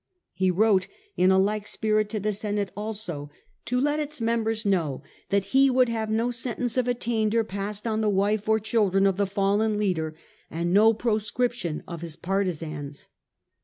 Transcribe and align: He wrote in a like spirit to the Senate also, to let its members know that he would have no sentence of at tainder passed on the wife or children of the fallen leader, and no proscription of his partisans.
He 0.33 0.49
wrote 0.49 0.87
in 1.15 1.29
a 1.29 1.37
like 1.37 1.67
spirit 1.67 2.09
to 2.09 2.19
the 2.19 2.33
Senate 2.33 2.71
also, 2.75 3.29
to 3.65 3.79
let 3.79 3.99
its 3.99 4.19
members 4.19 4.65
know 4.65 5.03
that 5.29 5.45
he 5.53 5.69
would 5.69 5.89
have 5.89 6.09
no 6.09 6.31
sentence 6.31 6.75
of 6.75 6.87
at 6.89 6.99
tainder 6.99 7.47
passed 7.47 7.85
on 7.85 8.01
the 8.01 8.09
wife 8.09 8.49
or 8.49 8.59
children 8.59 9.05
of 9.05 9.17
the 9.17 9.27
fallen 9.27 9.77
leader, 9.77 10.15
and 10.49 10.73
no 10.73 10.95
proscription 10.95 11.83
of 11.87 12.01
his 12.01 12.15
partisans. 12.15 13.09